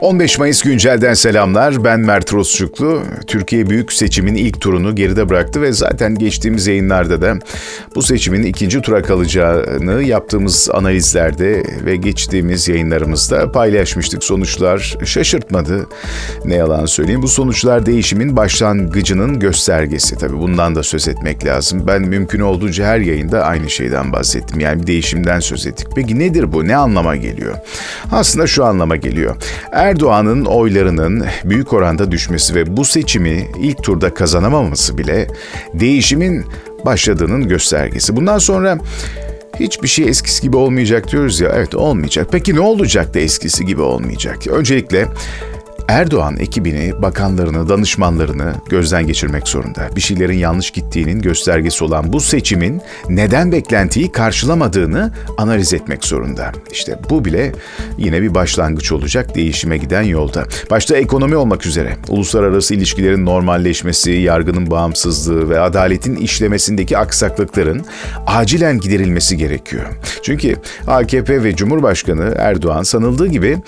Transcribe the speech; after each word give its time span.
15 0.00 0.38
Mayıs 0.38 0.62
güncelden 0.62 1.14
selamlar. 1.14 1.84
Ben 1.84 2.00
Mert 2.00 2.32
Rosçuklu. 2.32 3.02
Türkiye 3.26 3.70
büyük 3.70 3.92
seçimin 3.92 4.34
ilk 4.34 4.60
turunu 4.60 4.94
geride 4.94 5.28
bıraktı 5.28 5.62
ve 5.62 5.72
zaten 5.72 6.14
geçtiğimiz 6.14 6.66
yayınlarda 6.66 7.22
da 7.22 7.34
bu 7.94 8.02
seçimin 8.02 8.42
ikinci 8.42 8.80
tura 8.80 9.02
kalacağını 9.02 10.02
yaptığımız 10.02 10.68
analizlerde 10.72 11.62
ve 11.84 11.96
geçtiğimiz 11.96 12.68
yayınlarımızda 12.68 13.52
paylaşmıştık. 13.52 14.24
Sonuçlar 14.24 14.96
şaşırtmadı. 15.04 15.86
Ne 16.44 16.54
yalan 16.54 16.86
söyleyeyim. 16.86 17.22
Bu 17.22 17.28
sonuçlar 17.28 17.86
değişimin 17.86 18.36
başlangıcının 18.36 19.38
göstergesi. 19.38 20.18
Tabii 20.18 20.38
bundan 20.38 20.74
da 20.74 20.82
söz 20.82 21.08
etmek 21.08 21.44
lazım. 21.44 21.84
Ben 21.86 22.02
mümkün 22.02 22.40
olduğunca 22.40 22.86
her 22.86 22.98
yayında 23.00 23.42
aynı 23.42 23.70
şeyden 23.70 24.12
bahsettim. 24.12 24.60
Yani 24.60 24.82
bir 24.82 24.86
değişimden 24.86 25.40
söz 25.40 25.66
ettik. 25.66 25.88
Peki 25.94 26.18
nedir 26.18 26.52
bu? 26.52 26.68
Ne 26.68 26.76
anlama 26.76 27.16
geliyor? 27.16 27.54
Aslında 28.12 28.46
şu 28.46 28.64
anlama 28.64 28.96
geliyor. 28.96 29.36
Erdoğan'ın 29.86 30.44
oylarının 30.44 31.24
büyük 31.44 31.72
oranda 31.72 32.10
düşmesi 32.10 32.54
ve 32.54 32.76
bu 32.76 32.84
seçimi 32.84 33.50
ilk 33.60 33.82
turda 33.82 34.14
kazanamaması 34.14 34.98
bile 34.98 35.26
değişimin 35.74 36.44
başladığının 36.84 37.48
göstergesi. 37.48 38.16
Bundan 38.16 38.38
sonra 38.38 38.78
hiçbir 39.60 39.88
şey 39.88 40.08
eskisi 40.08 40.42
gibi 40.42 40.56
olmayacak 40.56 41.12
diyoruz 41.12 41.40
ya. 41.40 41.52
Evet 41.54 41.74
olmayacak. 41.74 42.28
Peki 42.32 42.54
ne 42.54 42.60
olacak 42.60 43.14
da 43.14 43.18
eskisi 43.18 43.66
gibi 43.66 43.82
olmayacak? 43.82 44.46
Öncelikle 44.46 45.06
Erdoğan 45.88 46.36
ekibini, 46.38 47.02
bakanlarını, 47.02 47.68
danışmanlarını 47.68 48.52
gözden 48.68 49.06
geçirmek 49.06 49.48
zorunda. 49.48 49.88
Bir 49.96 50.00
şeylerin 50.00 50.38
yanlış 50.38 50.70
gittiğinin 50.70 51.22
göstergesi 51.22 51.84
olan 51.84 52.12
bu 52.12 52.20
seçimin 52.20 52.80
neden 53.08 53.52
beklentiyi 53.52 54.12
karşılamadığını 54.12 55.12
analiz 55.38 55.74
etmek 55.74 56.04
zorunda. 56.04 56.52
İşte 56.72 56.98
bu 57.10 57.24
bile 57.24 57.52
yine 57.98 58.22
bir 58.22 58.34
başlangıç 58.34 58.92
olacak 58.92 59.34
değişime 59.34 59.76
giden 59.76 60.02
yolda. 60.02 60.44
Başta 60.70 60.96
ekonomi 60.96 61.36
olmak 61.36 61.66
üzere 61.66 61.96
uluslararası 62.08 62.74
ilişkilerin 62.74 63.26
normalleşmesi, 63.26 64.10
yargının 64.10 64.70
bağımsızlığı 64.70 65.50
ve 65.50 65.60
adaletin 65.60 66.16
işlemesindeki 66.16 66.98
aksaklıkların 66.98 67.84
acilen 68.26 68.80
giderilmesi 68.80 69.36
gerekiyor. 69.36 69.84
Çünkü 70.22 70.56
AKP 70.86 71.42
ve 71.42 71.56
Cumhurbaşkanı 71.56 72.34
Erdoğan 72.38 72.82
sanıldığı 72.82 73.26
gibi 73.26 73.58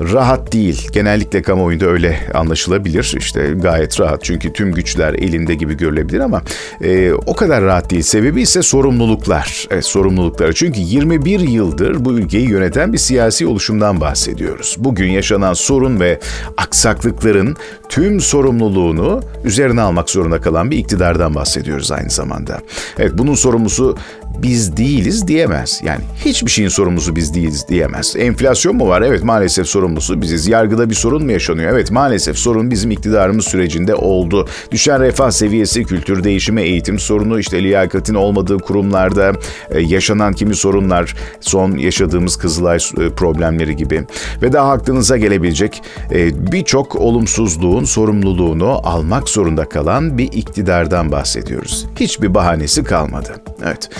rahat 0.00 0.52
değil. 0.52 0.88
Genellikle 0.92 1.42
kamuoyunda 1.68 1.86
öyle 1.86 2.20
anlaşılabilir. 2.34 3.14
İşte 3.18 3.50
gayet 3.56 4.00
rahat 4.00 4.24
çünkü 4.24 4.52
tüm 4.52 4.72
güçler 4.72 5.14
elinde 5.14 5.54
gibi 5.54 5.76
görülebilir 5.76 6.20
ama 6.20 6.42
e, 6.80 7.12
o 7.12 7.34
kadar 7.34 7.62
rahat 7.64 7.90
değil. 7.90 8.02
Sebebi 8.02 8.42
ise 8.42 8.62
sorumluluklar. 8.62 9.66
Evet, 9.70 9.84
sorumlulukları. 9.84 10.54
Çünkü 10.54 10.80
21 10.80 11.40
yıldır 11.40 12.04
bu 12.04 12.12
ülkeyi 12.12 12.50
yöneten 12.50 12.92
bir 12.92 12.98
siyasi 12.98 13.46
oluşumdan 13.46 14.00
bahsediyoruz. 14.00 14.76
Bugün 14.78 15.10
yaşanan 15.10 15.52
sorun 15.52 16.00
ve 16.00 16.20
aksaklıkların 16.56 17.56
tüm 17.88 18.20
sorumluluğunu 18.20 19.22
üzerine 19.44 19.80
almak 19.80 20.10
zorunda 20.10 20.40
kalan 20.40 20.70
bir 20.70 20.78
iktidardan 20.78 21.34
bahsediyoruz 21.34 21.92
aynı 21.92 22.10
zamanda. 22.10 22.60
Evet 22.98 23.12
bunun 23.14 23.34
sorumlusu 23.34 23.96
biz 24.42 24.76
değiliz 24.76 25.28
diyemez. 25.28 25.80
Yani 25.84 26.00
hiçbir 26.24 26.50
şeyin 26.50 26.68
sorumlusu 26.68 27.16
biz 27.16 27.34
değiliz 27.34 27.68
diyemez. 27.68 28.16
Enflasyon 28.16 28.76
mu 28.76 28.88
var? 28.88 29.02
Evet 29.02 29.24
maalesef 29.24 29.66
sorumlusu 29.66 30.22
biziz. 30.22 30.48
Yargıda 30.48 30.90
bir 30.90 30.94
sorun 30.94 31.24
mu 31.24 31.32
yaşanıyor? 31.32 31.72
Evet 31.72 31.90
maalesef 31.90 32.38
sorun 32.38 32.70
bizim 32.70 32.90
iktidarımız 32.90 33.44
sürecinde 33.44 33.94
oldu. 33.94 34.48
Düşen 34.70 35.00
refah 35.00 35.30
seviyesi, 35.30 35.84
kültür 35.84 36.24
değişimi, 36.24 36.62
eğitim 36.62 36.98
sorunu, 36.98 37.40
işte 37.40 37.62
liyakatin 37.62 38.14
olmadığı 38.14 38.58
kurumlarda 38.58 39.32
e, 39.70 39.80
yaşanan 39.80 40.32
kimi 40.32 40.54
sorunlar, 40.54 41.14
son 41.40 41.76
yaşadığımız 41.76 42.36
Kızılay 42.36 42.76
e, 42.76 43.10
problemleri 43.10 43.76
gibi 43.76 44.04
ve 44.42 44.52
daha 44.52 44.72
aklınıza 44.72 45.16
gelebilecek 45.16 45.82
e, 46.12 46.52
birçok 46.52 46.96
olumsuzluğun 46.96 47.84
sorumluluğunu 47.84 48.80
almak 48.88 49.28
zorunda 49.28 49.68
kalan 49.68 50.18
bir 50.18 50.32
iktidardan 50.32 51.12
bahsediyoruz. 51.12 51.86
Hiçbir 52.00 52.34
bahanesi 52.34 52.84
kalmadı. 52.84 53.34
Evet. 53.64 53.90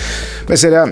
Mesela 0.49 0.89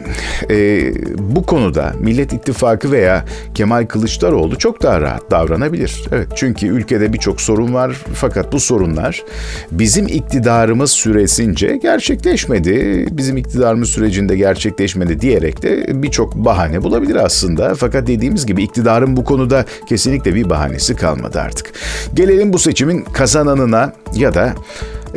e, 0.49 0.91
bu 1.17 1.45
konuda 1.45 1.93
Millet 1.99 2.33
İttifakı 2.33 2.91
veya 2.91 3.25
Kemal 3.53 3.85
Kılıçdaroğlu 3.85 4.57
çok 4.57 4.83
daha 4.83 5.01
rahat 5.01 5.31
davranabilir. 5.31 6.03
Evet 6.11 6.27
çünkü 6.35 6.67
ülkede 6.67 7.13
birçok 7.13 7.41
sorun 7.41 7.73
var 7.73 7.97
fakat 8.13 8.53
bu 8.53 8.59
sorunlar 8.59 9.23
bizim 9.71 10.07
iktidarımız 10.07 10.91
süresince 10.91 11.79
gerçekleşmedi. 11.81 13.07
Bizim 13.11 13.37
iktidarımız 13.37 13.89
sürecinde 13.89 14.35
gerçekleşmedi 14.35 15.21
diyerek 15.21 15.61
de 15.61 16.03
birçok 16.03 16.35
bahane 16.35 16.83
bulabilir 16.83 17.15
aslında. 17.15 17.75
Fakat 17.75 18.07
dediğimiz 18.07 18.45
gibi 18.45 18.63
iktidarın 18.63 19.17
bu 19.17 19.23
konuda 19.23 19.65
kesinlikle 19.89 20.35
bir 20.35 20.49
bahanesi 20.49 20.95
kalmadı 20.95 21.39
artık. 21.39 21.71
Gelelim 22.13 22.53
bu 22.53 22.59
seçimin 22.59 23.03
kazananına 23.03 23.93
ya 24.15 24.33
da 24.33 24.53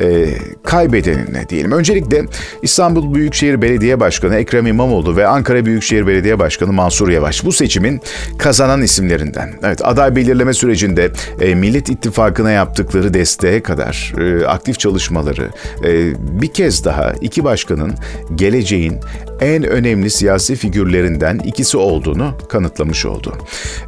e, 0.00 0.26
kaybedenine 0.64 1.48
diyelim. 1.48 1.72
Öncelikle 1.72 2.24
İstanbul 2.62 3.14
Büyükşehir 3.14 3.62
Belediye 3.62 4.00
Başkanı 4.00 4.36
Ekrem 4.36 4.66
İmamoğlu 4.66 5.16
ve 5.16 5.26
Ankara 5.26 5.64
Büyükşehir 5.64 6.06
Belediye 6.06 6.38
Başkanı 6.38 6.72
Mansur 6.72 7.08
Yavaş 7.08 7.44
bu 7.44 7.52
seçimin 7.52 8.00
kazanan 8.38 8.82
isimlerinden. 8.82 9.54
Evet 9.62 9.80
aday 9.84 10.16
belirleme 10.16 10.54
sürecinde 10.54 11.10
e, 11.40 11.54
Millet 11.54 11.88
İttifakı'na 11.88 12.50
yaptıkları 12.50 13.14
desteğe 13.14 13.62
kadar 13.62 14.12
e, 14.18 14.46
aktif 14.46 14.78
çalışmaları 14.78 15.48
e, 15.84 16.12
bir 16.40 16.48
kez 16.48 16.84
daha 16.84 17.12
iki 17.20 17.44
başkanın 17.44 17.94
geleceğin 18.34 19.00
en 19.40 19.62
önemli 19.62 20.10
siyasi 20.10 20.56
figürlerinden 20.56 21.38
ikisi 21.38 21.76
olduğunu 21.78 22.34
kanıtlamış 22.48 23.06
oldu. 23.06 23.34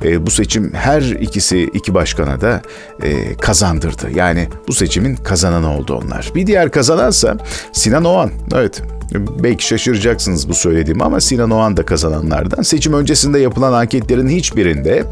E, 0.04 0.26
bu 0.26 0.30
seçim 0.30 0.72
her 0.74 1.02
ikisi 1.02 1.62
iki 1.62 1.94
başkana 1.94 2.40
da 2.40 2.62
e, 3.02 3.34
kazandırdı. 3.34 4.10
Yani 4.14 4.48
bu 4.68 4.72
seçimin 4.72 5.16
kazananı 5.16 5.76
oldu 5.76 6.00
onlar. 6.04 6.32
Bir 6.34 6.46
diğer 6.46 6.70
kazanansa 6.70 7.36
Sinan 7.72 8.04
Oğan. 8.04 8.30
Evet 8.54 8.82
Belki 9.14 9.66
şaşıracaksınız 9.66 10.48
bu 10.48 10.54
söylediğim 10.54 11.02
ama 11.02 11.20
Sinan 11.20 11.50
Oğan 11.50 11.76
da 11.76 11.84
kazananlardan. 11.84 12.62
Seçim 12.62 12.92
öncesinde 12.92 13.38
yapılan 13.38 13.72
anketlerin 13.72 14.28
hiçbirinde 14.28 15.04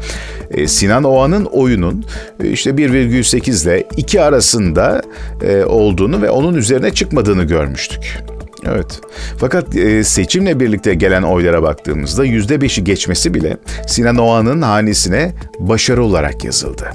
e, 0.51 0.67
Sinan 0.67 1.03
Oğan'ın 1.03 1.45
oyunun 1.45 2.05
e, 2.43 2.49
işte 2.49 2.69
1,8 2.69 3.63
ile 3.63 3.83
2 3.97 4.21
arasında 4.21 5.01
e, 5.43 5.63
olduğunu 5.63 6.21
ve 6.21 6.29
onun 6.29 6.53
üzerine 6.53 6.93
çıkmadığını 6.93 7.43
görmüştük. 7.43 8.23
Evet. 8.65 9.01
Fakat 9.37 9.75
e, 9.75 10.03
seçimle 10.03 10.59
birlikte 10.59 10.93
gelen 10.93 11.23
oylara 11.23 11.63
baktığımızda 11.63 12.25
yüzde 12.25 12.61
beşi 12.61 12.83
geçmesi 12.83 13.33
bile 13.33 13.57
Sinan 13.87 14.17
Oğan'ın 14.17 14.61
hanesine 14.61 15.31
başarı 15.59 16.03
olarak 16.03 16.43
yazıldı. 16.45 16.91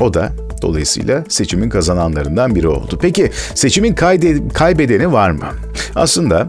O 0.00 0.14
da 0.14 0.32
Dolayısıyla 0.62 1.24
seçimin 1.28 1.68
kazananlarından 1.68 2.54
biri 2.54 2.68
oldu. 2.68 2.98
Peki 3.02 3.30
seçimin 3.54 3.94
kaybedeni 4.54 5.12
var 5.12 5.30
mı? 5.30 5.44
Aslında 5.94 6.48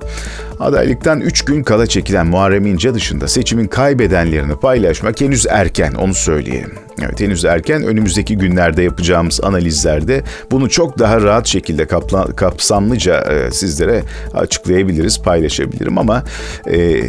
adaylıktan 0.59 1.21
3 1.21 1.45
gün 1.45 1.63
kala 1.63 1.87
çekilen 1.87 2.27
Muharrem 2.27 2.65
İnce 2.65 2.93
dışında 2.93 3.27
seçimin 3.27 3.67
kaybedenlerini 3.67 4.55
paylaşmak 4.55 5.21
henüz 5.21 5.45
erken 5.49 5.93
onu 5.93 6.13
söyleyeyim. 6.13 6.71
Evet 7.01 7.19
henüz 7.19 7.45
erken 7.45 7.83
önümüzdeki 7.83 8.37
günlerde 8.37 8.83
yapacağımız 8.83 9.39
analizlerde 9.43 10.23
bunu 10.51 10.69
çok 10.69 10.99
daha 10.99 11.21
rahat 11.21 11.47
şekilde 11.47 11.87
kapla, 11.87 12.25
kapsamlıca 12.25 13.21
e, 13.21 13.51
sizlere 13.51 14.03
açıklayabiliriz, 14.33 15.21
paylaşabilirim 15.21 15.97
ama 15.97 16.23
e, 16.67 17.01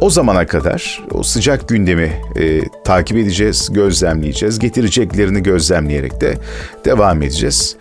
o 0.00 0.10
zamana 0.10 0.46
kadar 0.46 1.04
o 1.12 1.22
sıcak 1.22 1.68
gündemi 1.68 2.12
e, 2.36 2.62
takip 2.84 3.16
edeceğiz, 3.16 3.68
gözlemleyeceğiz. 3.72 4.58
Getireceklerini 4.58 5.42
gözlemleyerek 5.42 6.20
de 6.20 6.38
devam 6.84 7.22
edeceğiz. 7.22 7.76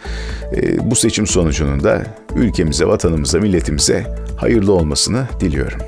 E, 0.56 0.92
bu 0.92 0.96
seçim 0.96 1.28
sonucunun 1.28 1.84
da 1.84 2.04
ülkemize, 2.36 2.86
vatanımıza, 2.86 3.40
milletimize 3.40 4.16
hayırlı 4.38 4.74
olmasını 4.74 5.28
diliyorum. 5.40 5.80